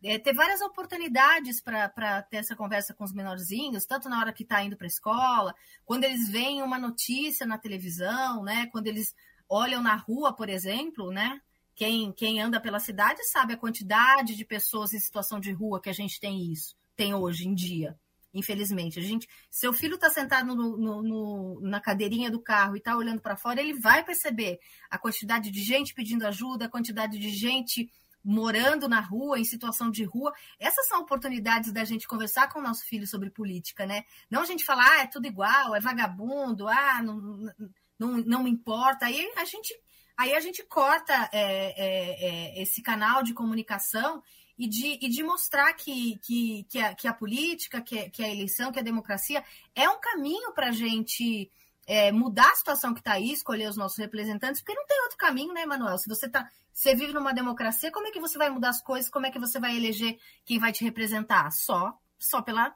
é, 0.03 0.17
ter 0.17 0.33
várias 0.33 0.61
oportunidades 0.61 1.61
para 1.61 2.21
ter 2.23 2.37
essa 2.37 2.55
conversa 2.55 2.93
com 2.93 3.03
os 3.03 3.13
menorzinhos, 3.13 3.85
tanto 3.85 4.09
na 4.09 4.19
hora 4.19 4.33
que 4.33 4.43
está 4.43 4.63
indo 4.63 4.77
para 4.77 4.85
a 4.85 4.87
escola, 4.87 5.53
quando 5.85 6.05
eles 6.05 6.29
veem 6.29 6.61
uma 6.61 6.79
notícia 6.79 7.45
na 7.45 7.57
televisão, 7.57 8.43
né? 8.43 8.67
quando 8.71 8.87
eles 8.87 9.13
olham 9.47 9.81
na 9.81 9.95
rua, 9.95 10.33
por 10.33 10.47
exemplo, 10.47 11.11
né? 11.11 11.41
Quem, 11.75 12.11
quem 12.11 12.41
anda 12.41 12.59
pela 12.59 12.79
cidade 12.79 13.23
sabe 13.29 13.53
a 13.53 13.57
quantidade 13.57 14.35
de 14.35 14.45
pessoas 14.45 14.93
em 14.93 14.99
situação 14.99 15.39
de 15.39 15.51
rua 15.51 15.81
que 15.81 15.89
a 15.89 15.93
gente 15.93 16.19
tem 16.19 16.51
isso, 16.51 16.75
tem 16.95 17.13
hoje 17.13 17.47
em 17.47 17.55
dia. 17.55 17.97
Infelizmente, 18.33 18.99
a 18.99 19.01
gente, 19.01 19.27
seu 19.49 19.73
filho 19.73 19.95
está 19.95 20.09
sentado 20.09 20.53
no, 20.53 20.77
no, 20.77 21.01
no, 21.01 21.61
na 21.61 21.79
cadeirinha 21.79 22.29
do 22.29 22.39
carro 22.39 22.75
e 22.75 22.79
está 22.79 22.95
olhando 22.95 23.21
para 23.21 23.37
fora, 23.37 23.61
ele 23.61 23.79
vai 23.79 24.03
perceber 24.03 24.59
a 24.89 24.99
quantidade 24.99 25.49
de 25.49 25.63
gente 25.63 25.95
pedindo 25.95 26.27
ajuda, 26.27 26.65
a 26.65 26.69
quantidade 26.69 27.17
de 27.17 27.29
gente 27.29 27.89
morando 28.23 28.87
na 28.87 28.99
rua, 28.99 29.39
em 29.39 29.45
situação 29.45 29.89
de 29.89 30.03
rua. 30.03 30.33
Essas 30.59 30.87
são 30.87 31.01
oportunidades 31.01 31.71
da 31.71 31.83
gente 31.83 32.07
conversar 32.07 32.49
com 32.49 32.59
o 32.59 32.63
nosso 32.63 32.85
filho 32.85 33.07
sobre 33.07 33.29
política, 33.29 33.85
né? 33.85 34.03
Não 34.29 34.41
a 34.41 34.45
gente 34.45 34.65
falar, 34.65 34.87
ah, 34.91 35.01
é 35.03 35.07
tudo 35.07 35.27
igual, 35.27 35.75
é 35.75 35.79
vagabundo, 35.79 36.67
ah, 36.67 37.01
não, 37.01 37.51
não, 37.97 38.17
não 38.17 38.43
me 38.43 38.49
importa. 38.49 39.05
Aí 39.05 39.31
a 39.35 39.45
gente, 39.45 39.73
aí 40.17 40.33
a 40.33 40.39
gente 40.39 40.63
corta 40.63 41.29
é, 41.31 41.41
é, 41.41 42.57
é, 42.57 42.61
esse 42.61 42.81
canal 42.81 43.23
de 43.23 43.33
comunicação 43.33 44.21
e 44.57 44.67
de, 44.67 44.99
e 45.01 45.09
de 45.09 45.23
mostrar 45.23 45.73
que, 45.73 46.19
que, 46.21 46.65
que, 46.69 46.79
a, 46.79 46.93
que 46.93 47.07
a 47.07 47.13
política, 47.13 47.81
que, 47.81 48.09
que 48.09 48.21
a 48.21 48.29
eleição, 48.29 48.71
que 48.71 48.79
a 48.79 48.83
democracia 48.83 49.43
é 49.73 49.89
um 49.89 49.99
caminho 49.99 50.51
para 50.53 50.67
a 50.67 50.71
gente 50.73 51.49
é, 51.87 52.11
mudar 52.11 52.51
a 52.51 52.55
situação 52.55 52.93
que 52.93 52.99
está 52.99 53.13
aí, 53.13 53.31
escolher 53.31 53.67
os 53.67 53.77
nossos 53.77 53.97
representantes, 53.97 54.61
porque 54.61 54.75
não 54.75 54.85
tem 54.85 55.01
outro 55.01 55.17
caminho, 55.17 55.53
né, 55.53 55.65
Manuel? 55.65 55.97
Se 55.97 56.07
você 56.07 56.29
tá, 56.29 56.47
você 56.79 56.95
vive 56.95 57.11
numa 57.11 57.33
democracia, 57.33 57.91
como 57.91 58.07
é 58.07 58.11
que 58.11 58.21
você 58.21 58.37
vai 58.37 58.49
mudar 58.49 58.69
as 58.69 58.81
coisas? 58.81 59.09
Como 59.09 59.25
é 59.25 59.31
que 59.31 59.37
você 59.37 59.59
vai 59.59 59.75
eleger 59.75 60.17
quem 60.45 60.59
vai 60.59 60.71
te 60.71 60.83
representar? 60.83 61.51
Só 61.51 61.93
só 62.17 62.41
pela, 62.41 62.73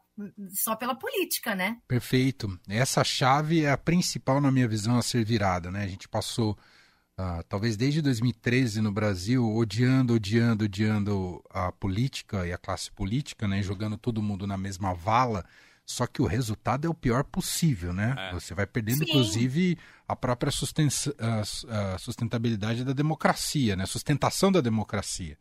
só 0.51 0.73
pela 0.75 0.95
política, 0.95 1.53
né? 1.53 1.77
Perfeito. 1.85 2.57
Essa 2.67 3.03
chave 3.03 3.65
é 3.65 3.71
a 3.71 3.77
principal, 3.77 4.39
na 4.39 4.49
minha 4.51 4.67
visão, 4.67 4.97
a 4.97 5.01
ser 5.01 5.23
virada, 5.25 5.69
né? 5.71 5.83
A 5.83 5.87
gente 5.87 6.07
passou 6.07 6.57
Uh, 7.15 7.43
talvez 7.47 7.77
desde 7.77 8.01
2013 8.01 8.81
no 8.81 8.91
Brasil, 8.91 9.47
odiando, 9.47 10.15
odiando, 10.15 10.65
odiando 10.65 11.43
a 11.51 11.71
política 11.71 12.47
e 12.47 12.51
a 12.51 12.57
classe 12.57 12.91
política, 12.91 13.47
né, 13.47 13.61
jogando 13.61 13.99
todo 13.99 14.19
mundo 14.19 14.47
na 14.47 14.57
mesma 14.57 14.95
vala, 14.95 15.45
só 15.85 16.07
que 16.07 16.21
o 16.21 16.25
resultado 16.25 16.87
é 16.87 16.89
o 16.89 16.93
pior 16.93 17.23
possível, 17.23 17.93
né? 17.93 18.15
É. 18.17 18.33
Você 18.33 18.53
vai 18.53 18.65
perdendo, 18.65 18.99
Sim. 18.99 19.03
inclusive, 19.09 19.77
a 20.07 20.15
própria 20.15 20.51
susten 20.51 20.87
a, 21.19 21.93
a 21.93 21.97
sustentabilidade 21.97 22.83
da 22.83 22.93
democracia, 22.93 23.75
né? 23.75 23.83
A 23.83 23.87
sustentação 23.87 24.51
da 24.51 24.61
democracia. 24.61 25.37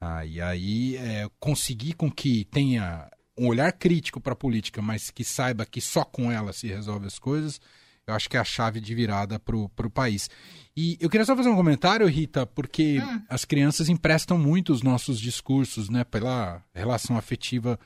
Ah, 0.00 0.24
e 0.24 0.40
aí, 0.40 0.96
é, 0.96 1.28
conseguir 1.40 1.94
com 1.94 2.10
que 2.10 2.44
tenha 2.44 3.10
um 3.36 3.48
olhar 3.48 3.72
crítico 3.72 4.20
para 4.20 4.32
a 4.32 4.36
política, 4.36 4.82
mas 4.82 5.10
que 5.10 5.24
saiba 5.24 5.64
que 5.64 5.80
só 5.80 6.04
com 6.04 6.30
ela 6.30 6.52
se 6.52 6.68
resolve 6.68 7.06
as 7.06 7.18
coisas, 7.18 7.60
eu 8.06 8.14
acho 8.14 8.28
que 8.28 8.36
é 8.36 8.40
a 8.40 8.44
chave 8.44 8.80
de 8.80 8.94
virada 8.94 9.38
para 9.38 9.56
o 9.56 9.90
país. 9.90 10.28
E 10.76 10.96
eu 11.00 11.08
queria 11.08 11.24
só 11.24 11.36
fazer 11.36 11.48
um 11.48 11.56
comentário, 11.56 12.06
Rita, 12.06 12.46
porque 12.46 13.00
hum. 13.00 13.22
as 13.28 13.44
crianças 13.44 13.88
emprestam 13.88 14.38
muito 14.38 14.72
os 14.72 14.82
nossos 14.82 15.20
discursos, 15.20 15.88
né, 15.88 16.04
pela 16.04 16.62
relação 16.74 17.16
afetiva 17.16 17.78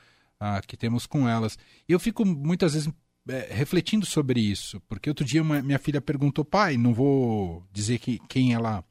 uh, 0.43 0.65
que 0.67 0.75
temos 0.75 1.05
com 1.05 1.27
elas. 1.27 1.57
E 1.87 1.93
eu 1.93 1.99
fico 1.99 2.25
muitas 2.25 2.73
vezes 2.73 2.91
é, 3.27 3.53
refletindo 3.53 4.05
sobre 4.05 4.41
isso, 4.41 4.81
porque 4.81 5.09
outro 5.09 5.23
dia 5.23 5.41
uma, 5.41 5.61
minha 5.61 5.79
filha 5.79 6.01
perguntou, 6.01 6.43
pai, 6.43 6.75
não 6.75 6.93
vou 6.93 7.65
dizer 7.71 7.99
que, 7.99 8.19
quem 8.27 8.53
ela 8.53 8.83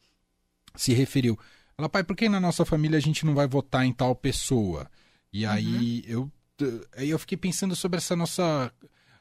se 0.74 0.94
referiu. 0.94 1.38
Ela, 1.76 1.88
pai, 1.88 2.02
por 2.02 2.16
que 2.16 2.28
na 2.28 2.40
nossa 2.40 2.64
família 2.64 2.96
a 2.96 3.02
gente 3.02 3.26
não 3.26 3.34
vai 3.34 3.46
votar 3.46 3.84
em 3.84 3.92
tal 3.92 4.14
pessoa? 4.14 4.90
E 5.32 5.44
aí 5.44 6.04
uhum. 6.14 6.30
eu, 6.60 6.80
aí 6.96 7.10
eu 7.10 7.18
fiquei 7.18 7.36
pensando 7.36 7.76
sobre 7.76 7.98
essa 7.98 8.16
nossa 8.16 8.72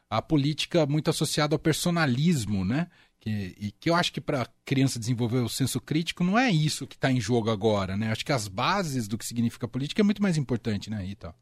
a 0.10 0.22
política 0.22 0.86
muito 0.86 1.10
associada 1.10 1.56
ao 1.56 1.60
personalismo, 1.60 2.66
né? 2.66 2.88
Que, 3.18 3.56
e 3.58 3.72
que 3.72 3.90
eu 3.90 3.96
acho 3.96 4.12
que 4.12 4.20
para 4.20 4.42
a 4.42 4.48
criança 4.66 5.00
desenvolver 5.00 5.38
o 5.38 5.48
senso 5.48 5.80
crítico 5.80 6.24
não 6.24 6.38
é 6.38 6.52
isso 6.52 6.88
que 6.88 6.96
está 6.96 7.12
em 7.12 7.22
jogo 7.22 7.50
agora, 7.50 7.96
né? 7.96 8.12
Acho 8.12 8.26
que 8.26 8.32
as 8.32 8.48
bases 8.48 9.08
do 9.08 9.18
que 9.18 9.26
significa 9.26 9.68
política 9.68 10.02
é 10.02 10.04
muito 10.04 10.22
mais 10.22 10.38
importante, 10.38 10.90
né, 10.90 11.02
Rita? 11.02 11.34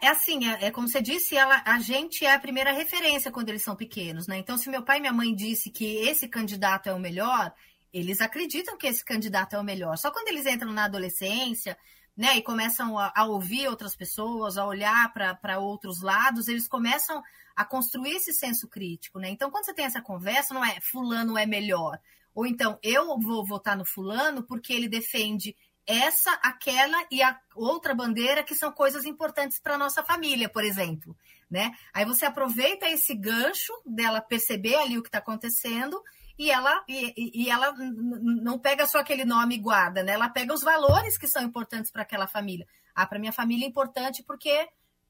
É, 0.00 0.08
assim, 0.08 0.46
é, 0.46 0.66
é, 0.66 0.70
como 0.70 0.88
você 0.88 1.00
disse, 1.00 1.36
ela, 1.36 1.62
a 1.64 1.78
gente 1.78 2.24
é 2.24 2.34
a 2.34 2.38
primeira 2.38 2.72
referência 2.72 3.30
quando 3.30 3.48
eles 3.48 3.62
são 3.62 3.76
pequenos, 3.76 4.26
né? 4.26 4.38
Então, 4.38 4.56
se 4.56 4.68
meu 4.70 4.82
pai 4.82 4.98
e 4.98 5.00
minha 5.00 5.12
mãe 5.12 5.34
disse 5.34 5.70
que 5.70 5.96
esse 5.96 6.28
candidato 6.28 6.88
é 6.88 6.94
o 6.94 6.98
melhor, 6.98 7.52
eles 7.92 8.20
acreditam 8.20 8.76
que 8.76 8.86
esse 8.86 9.04
candidato 9.04 9.56
é 9.56 9.58
o 9.58 9.64
melhor. 9.64 9.96
Só 9.96 10.10
quando 10.10 10.28
eles 10.28 10.46
entram 10.46 10.72
na 10.72 10.84
adolescência, 10.84 11.76
né, 12.16 12.36
e 12.36 12.42
começam 12.42 12.98
a, 12.98 13.12
a 13.14 13.26
ouvir 13.26 13.68
outras 13.68 13.94
pessoas, 13.94 14.56
a 14.56 14.66
olhar 14.66 15.12
para 15.12 15.58
outros 15.58 16.00
lados, 16.00 16.48
eles 16.48 16.66
começam 16.66 17.22
a 17.54 17.64
construir 17.64 18.16
esse 18.16 18.32
senso 18.32 18.68
crítico, 18.68 19.18
né? 19.18 19.28
Então, 19.30 19.50
quando 19.50 19.64
você 19.64 19.74
tem 19.74 19.84
essa 19.84 20.00
conversa, 20.00 20.54
não 20.54 20.64
é 20.64 20.78
fulano 20.80 21.36
é 21.36 21.46
melhor. 21.46 21.98
Ou 22.34 22.46
então, 22.46 22.78
eu 22.82 23.18
vou 23.18 23.46
votar 23.46 23.76
no 23.76 23.84
fulano 23.84 24.42
porque 24.42 24.72
ele 24.72 24.88
defende 24.88 25.56
essa, 25.86 26.32
aquela 26.42 27.06
e 27.10 27.22
a 27.22 27.38
outra 27.54 27.94
bandeira 27.94 28.42
que 28.42 28.54
são 28.54 28.72
coisas 28.72 29.04
importantes 29.04 29.60
para 29.60 29.78
nossa 29.78 30.02
família, 30.02 30.48
por 30.48 30.64
exemplo. 30.64 31.16
Né? 31.48 31.72
Aí 31.94 32.04
você 32.04 32.26
aproveita 32.26 32.88
esse 32.88 33.14
gancho 33.14 33.72
dela 33.86 34.20
perceber 34.20 34.74
ali 34.76 34.98
o 34.98 35.02
que 35.02 35.08
está 35.08 35.18
acontecendo 35.18 36.02
e 36.38 36.50
ela, 36.50 36.84
e, 36.88 37.44
e 37.44 37.50
ela 37.50 37.72
não 37.72 38.58
pega 38.58 38.86
só 38.86 38.98
aquele 38.98 39.24
nome 39.24 39.54
e 39.54 39.58
guarda, 39.58 40.02
né? 40.02 40.12
Ela 40.12 40.28
pega 40.28 40.52
os 40.52 40.60
valores 40.60 41.16
que 41.16 41.26
são 41.26 41.42
importantes 41.42 41.90
para 41.90 42.02
aquela 42.02 42.26
família. 42.26 42.66
Ah, 42.94 43.06
para 43.06 43.18
minha 43.18 43.32
família 43.32 43.64
é 43.64 43.68
importante 43.68 44.22
porque 44.22 44.68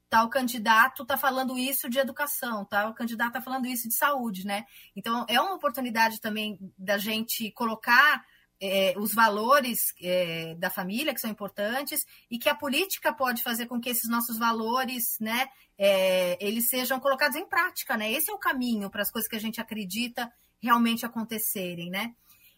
tal 0.08 0.28
candidato 0.28 1.02
está 1.02 1.16
falando 1.16 1.58
isso 1.58 1.88
de 1.90 1.98
educação, 1.98 2.64
tal 2.64 2.94
candidato 2.94 3.28
está 3.28 3.40
falando 3.40 3.66
isso 3.66 3.88
de 3.88 3.94
saúde, 3.94 4.46
né? 4.46 4.64
Então 4.94 5.26
é 5.28 5.40
uma 5.40 5.54
oportunidade 5.54 6.20
também 6.20 6.58
da 6.78 6.96
gente 6.96 7.50
colocar 7.52 8.24
é, 8.60 8.94
os 8.96 9.14
valores 9.14 9.94
é, 10.00 10.54
da 10.54 10.70
família 10.70 11.12
que 11.12 11.20
são 11.20 11.30
importantes 11.30 12.06
e 12.30 12.38
que 12.38 12.48
a 12.48 12.54
política 12.54 13.12
pode 13.12 13.42
fazer 13.42 13.66
com 13.66 13.80
que 13.80 13.90
esses 13.90 14.08
nossos 14.08 14.38
valores, 14.38 15.18
né, 15.20 15.48
é, 15.78 16.36
eles 16.44 16.68
sejam 16.68 16.98
colocados 16.98 17.36
em 17.36 17.46
prática, 17.46 17.96
né? 17.96 18.10
Esse 18.10 18.30
é 18.30 18.34
o 18.34 18.38
caminho 18.38 18.90
para 18.90 19.02
as 19.02 19.10
coisas 19.10 19.28
que 19.28 19.36
a 19.36 19.40
gente 19.40 19.60
acredita 19.60 20.32
realmente 20.60 21.04
acontecerem, 21.04 21.90
né? 21.90 22.14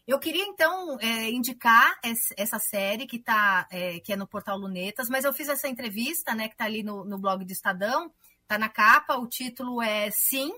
Eu 0.07 0.17
queria 0.17 0.43
então 0.43 0.97
é, 0.99 1.29
indicar 1.29 1.99
essa 2.35 2.57
série 2.57 3.05
que 3.05 3.19
tá, 3.19 3.67
é, 3.69 3.99
que 3.99 4.11
é 4.11 4.15
no 4.15 4.25
portal 4.25 4.57
Lunetas, 4.57 5.07
mas 5.07 5.23
eu 5.23 5.31
fiz 5.31 5.47
essa 5.49 5.67
entrevista, 5.67 6.33
né, 6.33 6.47
que 6.47 6.55
está 6.55 6.65
ali 6.65 6.81
no, 6.81 7.05
no 7.05 7.19
blog 7.19 7.45
do 7.45 7.51
Estadão, 7.51 8.11
está 8.41 8.57
na 8.57 8.69
capa, 8.69 9.17
o 9.17 9.27
título 9.27 9.79
é 9.83 10.09
Sim, 10.09 10.51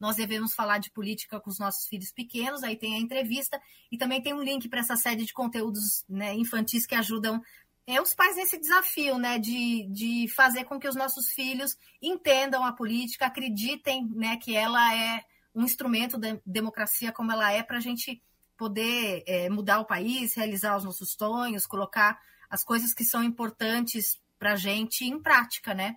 nós 0.00 0.16
devemos 0.16 0.54
falar 0.54 0.78
de 0.78 0.90
política 0.90 1.40
com 1.40 1.50
os 1.50 1.58
nossos 1.58 1.86
filhos 1.88 2.12
pequenos, 2.12 2.62
aí 2.62 2.76
tem 2.76 2.94
a 2.94 3.00
entrevista 3.00 3.60
e 3.90 3.98
também 3.98 4.22
tem 4.22 4.32
um 4.32 4.42
link 4.42 4.68
para 4.68 4.80
essa 4.80 4.96
série 4.96 5.24
de 5.24 5.32
conteúdos 5.32 6.04
né, 6.08 6.34
infantis 6.34 6.86
que 6.86 6.94
ajudam 6.94 7.42
é, 7.86 8.00
os 8.00 8.12
pais 8.14 8.36
nesse 8.36 8.58
desafio, 8.58 9.18
né, 9.18 9.38
de, 9.38 9.88
de 9.90 10.28
fazer 10.28 10.64
com 10.64 10.78
que 10.78 10.86
os 10.86 10.94
nossos 10.94 11.32
filhos 11.32 11.76
entendam 12.02 12.64
a 12.64 12.72
política, 12.72 13.26
acreditem, 13.26 14.06
né, 14.14 14.36
que 14.36 14.54
ela 14.54 14.94
é 14.94 15.24
um 15.54 15.64
instrumento 15.64 16.18
da 16.18 16.38
democracia 16.44 17.10
como 17.10 17.32
ela 17.32 17.50
é 17.50 17.62
para 17.62 17.78
a 17.78 17.80
gente 17.80 18.22
poder 18.56 19.22
é, 19.26 19.48
mudar 19.48 19.80
o 19.80 19.86
país, 19.86 20.34
realizar 20.34 20.76
os 20.76 20.84
nossos 20.84 21.12
sonhos, 21.12 21.66
colocar 21.66 22.20
as 22.50 22.62
coisas 22.62 22.92
que 22.92 23.04
são 23.04 23.22
importantes 23.22 24.20
para 24.38 24.52
a 24.52 24.56
gente 24.56 25.04
em 25.04 25.20
prática, 25.20 25.74
né? 25.74 25.96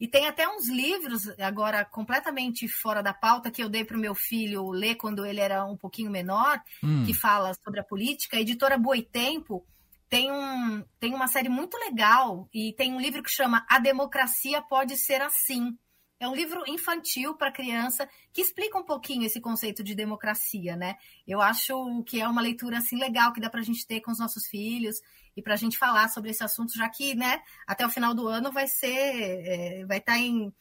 E 0.00 0.08
tem 0.08 0.26
até 0.26 0.48
uns 0.48 0.68
livros, 0.68 1.28
agora 1.38 1.84
completamente 1.84 2.68
fora 2.68 3.02
da 3.02 3.14
pauta, 3.14 3.50
que 3.50 3.62
eu 3.62 3.68
dei 3.68 3.84
para 3.84 3.96
o 3.96 4.00
meu 4.00 4.14
filho 4.14 4.70
ler 4.70 4.96
quando 4.96 5.24
ele 5.24 5.40
era 5.40 5.64
um 5.64 5.76
pouquinho 5.76 6.10
menor, 6.10 6.60
hum. 6.82 7.04
que 7.04 7.14
fala 7.14 7.54
sobre 7.54 7.80
a 7.80 7.84
política. 7.84 8.36
A 8.36 8.40
editora 8.40 8.76
Boitempo 8.76 9.64
tem, 10.08 10.30
um, 10.30 10.84
tem 10.98 11.14
uma 11.14 11.28
série 11.28 11.48
muito 11.48 11.76
legal 11.78 12.48
e 12.52 12.72
tem 12.72 12.92
um 12.92 13.00
livro 13.00 13.22
que 13.22 13.30
chama 13.30 13.64
A 13.68 13.78
Democracia 13.78 14.60
Pode 14.62 14.96
Ser 14.96 15.22
Assim. 15.22 15.76
É 16.20 16.28
um 16.28 16.34
livro 16.34 16.62
infantil 16.66 17.34
para 17.34 17.52
criança 17.52 18.08
que 18.32 18.40
explica 18.40 18.78
um 18.78 18.84
pouquinho 18.84 19.24
esse 19.24 19.40
conceito 19.40 19.82
de 19.82 19.94
democracia, 19.94 20.76
né? 20.76 20.96
Eu 21.26 21.40
acho 21.40 22.02
que 22.04 22.20
é 22.20 22.28
uma 22.28 22.40
leitura 22.40 22.78
assim 22.78 22.96
legal 22.96 23.32
que 23.32 23.40
dá 23.40 23.50
para 23.50 23.60
a 23.60 23.64
gente 23.64 23.86
ter 23.86 24.00
com 24.00 24.10
os 24.10 24.18
nossos 24.18 24.46
filhos 24.46 24.96
e 25.36 25.42
para 25.42 25.54
a 25.54 25.56
gente 25.56 25.78
falar 25.78 26.08
sobre 26.08 26.30
esse 26.30 26.42
assunto, 26.44 26.76
já 26.76 26.88
que, 26.88 27.14
né, 27.14 27.40
até 27.66 27.86
o 27.86 27.90
final 27.90 28.14
do 28.14 28.28
ano 28.28 28.52
vai 28.52 28.66
ser, 28.66 28.88
é, 28.88 29.84
vai 29.86 29.98
estar 29.98 30.12
tá 30.12 30.18
em, 30.18 30.52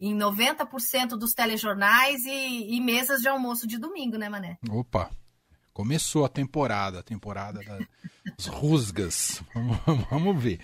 em 0.00 0.16
90% 0.16 1.10
dos 1.10 1.34
telejornais 1.34 2.24
e, 2.24 2.74
e 2.74 2.80
mesas 2.80 3.20
de 3.20 3.28
almoço 3.28 3.66
de 3.66 3.78
domingo, 3.78 4.16
né, 4.16 4.28
Mané? 4.28 4.58
Opa, 4.70 5.10
começou 5.72 6.24
a 6.24 6.28
temporada, 6.28 7.00
a 7.00 7.02
temporada 7.02 7.60
das 8.36 8.46
rusgas. 8.46 9.42
Vamos, 9.54 10.06
vamos 10.10 10.42
ver. 10.42 10.60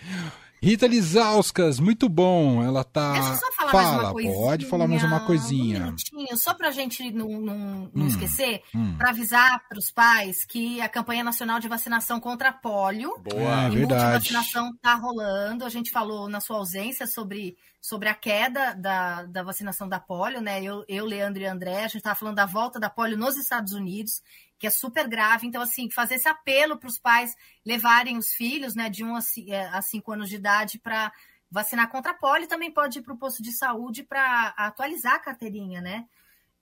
Rita 0.61 0.87
Lizauskas, 0.87 1.79
muito 1.79 2.09
bom. 2.09 2.63
Ela 2.63 2.83
tá. 2.83 3.13
Deixa 3.13 3.29
eu 3.29 3.37
só 3.37 3.53
falar 3.53 3.71
Fala, 3.71 4.13
mais 4.13 4.27
uma 4.27 4.35
pode 4.35 4.67
falar 4.67 4.89
mais 4.89 5.05
uma 5.05 5.21
coisinha. 5.21 5.81
Um 5.81 5.91
rapidinho, 5.91 6.37
só 6.37 6.55
para 6.55 6.69
a 6.69 6.71
gente 6.73 7.11
não, 7.13 7.29
não, 7.29 7.91
não 7.95 8.05
Hum, 8.05 8.09
esquecer, 8.09 8.63
hum. 8.75 8.97
para 8.97 9.11
avisar 9.11 9.63
para 9.69 9.79
os 9.79 9.91
pais 9.91 10.45
que 10.45 10.81
a 10.81 10.89
campanha 10.89 11.23
nacional 11.23 11.61
de 11.61 11.69
vacinação 11.69 12.19
contra 12.19 12.53
pólio 12.53 13.17
Boa. 13.19 13.65
É 13.65 13.69
e 13.69 13.77
verdade. 13.77 13.79
multivacinação 13.79 14.71
está 14.71 14.95
rolando. 14.95 15.65
A 15.65 15.69
gente 15.69 15.91
falou 15.91 16.29
na 16.29 16.41
sua 16.41 16.57
ausência 16.57 17.07
sobre, 17.07 17.57
sobre 17.81 18.09
a 18.09 18.15
queda 18.15 18.75
da, 18.75 19.25
da 19.25 19.43
vacinação 19.43 19.89
da 19.89 20.01
polio, 20.01 20.41
né? 20.41 20.63
Eu, 20.63 20.85
eu, 20.89 21.05
Leandro 21.05 21.43
e 21.43 21.47
André, 21.47 21.79
a 21.79 21.89
gente 21.89 21.99
estava 21.99 22.17
falando 22.17 22.37
da 22.37 22.47
volta 22.47 22.81
da 22.81 22.91
polio 22.91 23.17
nos 23.17 23.37
Estados 23.37 23.73
Unidos, 23.73 24.23
que 24.59 24.67
é 24.67 24.71
super 24.71 25.07
grave. 25.09 25.47
Então, 25.47 25.63
assim, 25.63 25.91
fazer 25.91 26.17
esse 26.17 26.29
apelo 26.29 26.77
para 26.77 26.89
os 26.89 26.99
pais 26.99 27.35
levarem 27.65 28.17
os 28.19 28.29
filhos, 28.31 28.75
né, 28.75 28.91
de 28.91 29.05
1 29.05 29.15
a 29.17 29.21
ci- 29.21 29.51
eh, 29.51 29.69
a 29.69 29.81
5 29.81 30.13
anos 30.13 30.29
de 30.29 30.37
idade 30.37 30.79
para 30.79 31.13
vacinar 31.51 31.89
contra 31.91 32.13
a 32.13 32.15
polio. 32.15 32.49
Também 32.49 32.71
pode 32.73 32.99
ir 32.99 33.03
para 33.03 33.15
o 33.15 33.19
posto 33.19 33.43
de 33.43 33.53
saúde 33.53 34.03
para 34.03 34.49
atualizar 34.57 35.15
a 35.15 35.19
carteirinha, 35.21 35.81
né? 35.81 36.07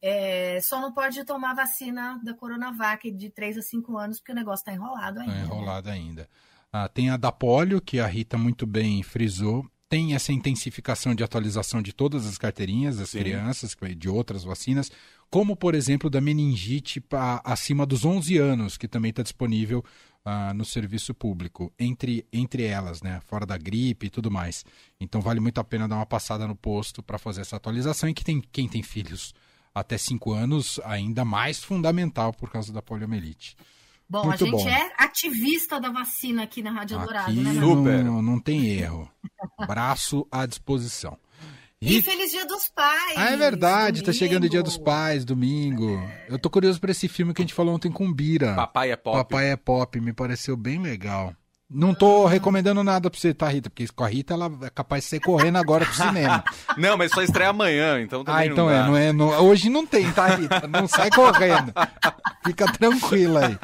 É, 0.01 0.61
só 0.61 0.81
não 0.81 0.93
pode 0.93 1.25
tomar 1.25 1.55
vacina 1.55 2.21
da 2.23 2.35
Coronavac 2.35 3.11
de 3.11 3.31
3 3.31 3.57
a 3.57 3.63
5 3.63 3.97
anos, 3.97 4.19
porque 4.19 4.33
o 4.33 4.35
negócio 4.35 4.61
está 4.63 4.73
enrolado 4.73 5.21
ainda. 5.21 5.33
Tá 5.33 5.39
né? 5.39 5.45
enrolado 5.45 5.89
ainda. 5.91 6.29
Ah, 6.73 6.89
tem 6.89 7.09
a 7.11 7.17
da 7.17 7.33
polio, 7.33 7.81
que 7.81 7.99
a 7.99 8.07
Rita 8.07 8.37
muito 8.37 8.67
bem 8.67 9.03
frisou. 9.03 9.67
Tem 9.89 10.15
essa 10.15 10.33
intensificação 10.33 11.15
de 11.15 11.25
atualização 11.25 11.81
de 11.81 11.93
todas 11.93 12.27
as 12.27 12.37
carteirinhas 12.37 12.99
das 12.99 13.11
Sim. 13.11 13.21
crianças, 13.21 13.75
de 13.97 14.09
outras 14.09 14.45
vacinas, 14.45 14.91
como, 15.31 15.57
por 15.57 15.75
exemplo, 15.75 16.09
da 16.09 16.21
meningite 16.21 17.03
acima 17.45 17.85
dos 17.85 18.05
11 18.05 18.37
anos, 18.39 18.77
que 18.77 18.87
também 18.89 19.11
está 19.11 19.23
disponível 19.23 19.85
ah, 20.25 20.53
no 20.55 20.65
serviço 20.65 21.13
público, 21.15 21.73
entre, 21.79 22.27
entre 22.33 22.65
elas, 22.65 23.03
né? 23.03 23.21
Fora 23.27 23.45
da 23.47 23.57
gripe 23.57 24.07
e 24.07 24.11
tudo 24.11 24.31
mais. 24.31 24.65
Então 25.01 25.21
vale 25.21 25.41
muito 25.41 25.59
a 25.59 25.65
pena 25.65 25.87
dar 25.89 25.97
uma 25.97 26.07
passada 26.07 26.47
no 26.47 26.57
posto 26.57 27.03
para 27.03 27.19
fazer 27.19 27.43
essa 27.43 27.57
atualização. 27.57 28.09
E 28.09 28.15
que 28.15 28.25
tem, 28.25 28.41
quem 28.53 28.69
tem 28.69 28.83
filhos 28.83 29.35
até 29.75 29.99
5 29.99 30.33
anos, 30.33 30.81
ainda 30.85 31.25
mais 31.25 31.63
fundamental 31.63 32.33
por 32.33 32.51
causa 32.51 32.73
da 32.73 32.81
poliomielite. 32.81 33.57
Bom, 34.09 34.25
Muito 34.25 34.45
a 34.45 34.47
gente 34.47 34.63
bom. 34.63 34.69
é 34.69 34.93
ativista 34.99 35.81
da 35.81 35.91
vacina 35.91 36.45
aqui 36.45 36.63
na 36.63 36.71
Rádio 36.71 36.97
Dourado, 36.99 37.31
Aqui 37.31 37.41
né, 37.41 37.53
Su- 37.55 37.61
Manu? 37.61 37.75
Super. 37.77 38.05
não, 38.05 38.23
não 38.23 38.41
tem 38.41 38.65
erro. 38.69 39.11
Braço 39.67 40.27
à 40.31 40.47
disposição. 40.47 41.19
E 41.81 42.01
feliz 42.01 42.31
Dia 42.31 42.47
dos 42.47 42.69
Pais! 42.69 43.15
Ah, 43.17 43.33
é 43.33 43.37
verdade, 43.37 44.01
tá 44.01 44.07
domingo. 44.07 44.19
chegando 44.19 44.45
o 44.45 44.49
Dia 44.49 44.63
dos 44.63 44.79
Pais, 44.79 45.25
domingo. 45.27 46.01
Eu 46.27 46.39
tô 46.39 46.49
curioso 46.49 46.81
pra 46.81 46.91
esse 46.91 47.07
filme 47.07 47.35
que 47.35 47.43
a 47.43 47.45
gente 47.45 47.53
falou 47.53 47.75
ontem 47.75 47.93
com 47.93 48.07
o 48.07 48.15
Bira. 48.15 48.55
Papai 48.55 48.91
é 48.93 48.97
pop. 48.97 49.17
Papai 49.17 49.51
é 49.51 49.57
Pop, 49.57 50.01
me 50.01 50.13
pareceu 50.13 50.57
bem 50.57 50.81
legal. 50.81 51.35
Não 51.69 51.93
tô 51.93 52.27
recomendando 52.27 52.85
nada 52.85 53.11
pra 53.11 53.19
você, 53.19 53.35
tá, 53.35 53.49
Rita? 53.49 53.69
Porque 53.69 53.89
com 53.89 54.05
a 54.05 54.07
Rita 54.07 54.35
ela 54.35 54.49
é 54.63 54.71
capaz 54.71 55.03
de 55.03 55.11
sair 55.11 55.21
correndo 55.21 55.57
agora 55.59 55.85
pro 55.85 55.95
cinema. 55.95 56.45
Não, 56.79 56.97
mas 56.97 57.11
só 57.11 57.23
estreia 57.23 57.51
amanhã, 57.51 58.01
então 58.01 58.23
também 58.23 58.41
ah, 58.43 58.47
então 58.47 58.67
não 58.67 58.73
é, 58.73 58.79
dá. 58.79 58.87
não 58.87 58.97
é, 58.97 59.13
não- 59.13 59.45
hoje 59.47 59.69
não 59.71 59.85
tem, 59.87 60.13
tá, 60.13 60.27
Rita? 60.27 60.67
Não 60.69 60.87
sai 60.87 61.11
correndo. 61.11 61.73
Fica 62.45 62.71
tranquila 62.73 63.47
aí. 63.49 63.59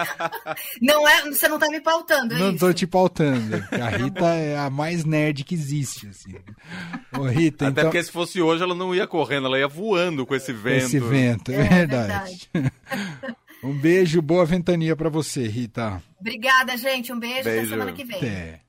Não 0.81 1.07
é, 1.07 1.23
você 1.31 1.47
não 1.47 1.59
tá 1.59 1.69
me 1.69 1.81
pautando, 1.81 2.35
é 2.35 2.39
Não 2.39 2.51
isso? 2.51 2.59
tô 2.59 2.73
te 2.73 2.87
pautando. 2.87 3.63
A 3.71 3.89
Rita 3.91 4.25
é 4.35 4.59
a 4.59 4.71
mais 4.71 5.05
nerd 5.05 5.45
que 5.45 5.55
existe, 5.55 6.09
assim. 6.09 6.35
Ô, 7.17 7.25
Rita, 7.27 7.69
Até 7.69 7.73
então... 7.83 7.85
porque 7.85 8.03
se 8.03 8.11
fosse 8.11 8.41
hoje 8.43 8.63
ela 8.63 8.75
não 8.75 8.95
ia 8.95 9.07
correndo, 9.07 9.47
ela 9.47 9.59
ia 9.59 9.69
voando 9.69 10.25
com 10.27 10.35
esse 10.35 10.53
vento. 10.53 10.87
Esse 10.87 10.99
vento, 10.99 11.53
é, 11.53 11.57
É 11.61 11.69
verdade. 11.69 12.51
um 13.63 13.73
beijo, 13.73 14.21
boa 14.23 14.45
ventania 14.45 14.97
pra 14.97 15.09
você, 15.09 15.47
Rita. 15.47 16.03
Obrigada, 16.19 16.77
gente. 16.77 17.13
Um 17.13 17.19
beijo, 17.19 17.41
até 17.41 17.53
Beijo. 17.57 17.71
semana 17.71 17.93
que 17.93 18.05
vem. 18.05 18.17
Até. 18.17 18.62